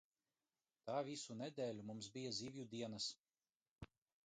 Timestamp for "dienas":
2.75-3.13